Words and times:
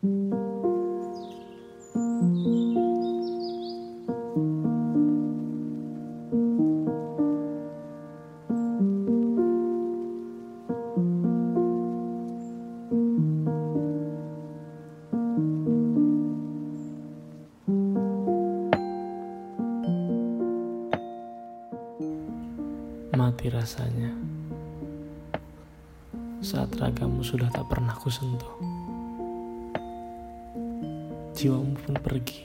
Mati 0.00 0.08
rasanya 23.52 24.16
saat 26.40 26.72
ragamu 26.80 27.20
sudah 27.20 27.52
tak 27.52 27.68
pernah 27.68 27.92
kusentuh. 28.00 28.79
Jiwamu 31.40 31.72
pun 31.72 31.96
pergi, 31.96 32.44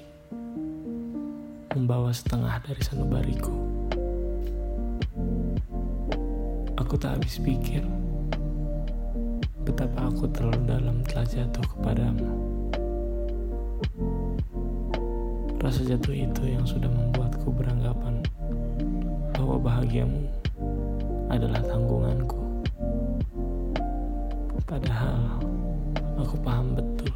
membawa 1.76 2.16
setengah 2.16 2.64
dari 2.64 2.80
sanubariku. 2.80 3.52
Aku 6.80 6.96
tak 6.96 7.20
habis 7.20 7.36
pikir 7.44 7.84
betapa 9.68 10.08
aku 10.08 10.32
terlalu 10.32 10.64
dalam 10.64 11.04
telah 11.12 11.28
jatuh 11.28 11.66
kepadamu. 11.76 12.24
Rasa 15.60 15.84
jatuh 15.84 16.16
itu 16.16 16.56
yang 16.56 16.64
sudah 16.64 16.88
membuatku 16.88 17.52
beranggapan 17.52 18.24
bahwa 19.36 19.60
bahagiamu 19.60 20.24
adalah 21.28 21.60
tanggunganku. 21.68 22.40
Padahal 24.64 25.44
aku 26.16 26.40
paham 26.40 26.80
betul 26.80 27.12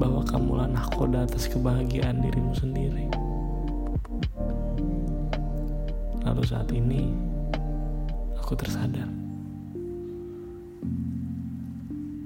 bahwa 0.00 0.24
kamulah 0.24 0.64
nahkoda 0.64 1.28
atas 1.28 1.44
kebahagiaan 1.52 2.24
dirimu 2.24 2.56
sendiri. 2.56 3.04
Lalu 6.24 6.42
saat 6.48 6.72
ini 6.72 7.12
aku 8.40 8.56
tersadar 8.56 9.12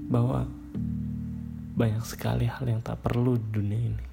bahwa 0.06 0.46
banyak 1.74 2.06
sekali 2.06 2.46
hal 2.46 2.62
yang 2.70 2.78
tak 2.78 3.02
perlu 3.02 3.34
di 3.34 3.48
dunia 3.50 3.80
ini. 3.90 4.04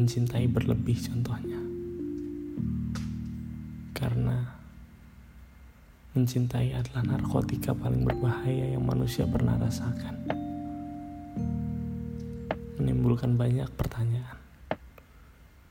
Mencintai 0.00 0.48
berlebih 0.48 0.96
contohnya. 1.04 1.60
Karena 3.92 4.40
mencintai 6.16 6.72
adalah 6.72 7.04
narkotika 7.04 7.76
paling 7.76 8.08
berbahaya 8.08 8.72
yang 8.72 8.88
manusia 8.88 9.28
pernah 9.28 9.60
rasakan. 9.60 10.31
Menimbulkan 13.02 13.34
banyak 13.34 13.66
pertanyaan, 13.74 14.38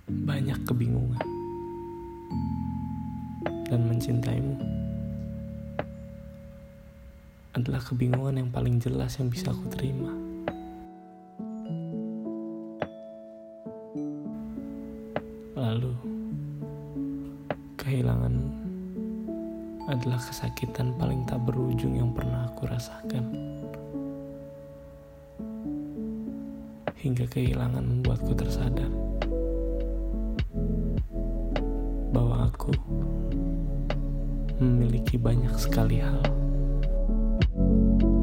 banyak 0.04 0.68
kebingungan, 0.68 1.24
dan 3.72 3.88
mencintaimu 3.88 4.60
adalah 7.56 7.80
kebingungan 7.88 8.36
yang 8.36 8.52
paling 8.52 8.84
jelas 8.84 9.16
yang 9.16 9.32
bisa 9.32 9.48
aku 9.48 9.64
terima. 9.72 10.12
Lalu, 15.56 15.96
kehilanganmu 17.80 18.52
adalah 19.88 20.20
kesakitan 20.20 21.00
paling 21.00 21.24
tak 21.32 21.40
berujung 21.48 21.96
yang 21.96 22.12
pernah 22.12 22.52
aku 22.52 22.68
rasakan. 22.68 23.41
hingga 27.02 27.26
kehilangan 27.26 27.82
membuatku 27.82 28.38
tersadar 28.38 28.94
bahwa 32.14 32.46
aku 32.46 32.72
memiliki 34.62 35.18
banyak 35.18 35.54
sekali 35.58 35.98
hal. 35.98 36.22
thank 37.52 38.06
you 38.06 38.21